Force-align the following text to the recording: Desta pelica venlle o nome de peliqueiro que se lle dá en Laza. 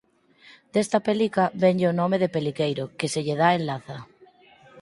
Desta 0.73 0.99
pelica 1.07 1.43
venlle 1.63 1.87
o 1.91 1.97
nome 2.01 2.17
de 2.19 2.29
peliqueiro 2.35 2.83
que 2.97 3.07
se 3.13 3.21
lle 3.25 3.35
dá 3.41 3.49
en 3.57 3.61
Laza. 3.69 3.97